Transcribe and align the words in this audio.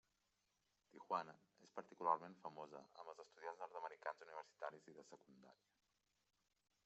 Tijuana 0.93 1.35
és 1.65 1.73
particularment 1.79 2.37
famosa 2.45 2.81
amb 3.03 3.13
els 3.13 3.21
estudiants 3.25 3.61
nord-americans 3.65 4.23
universitaris 4.29 4.87
i 4.93 4.95
de 4.95 5.03
secundària. 5.11 5.75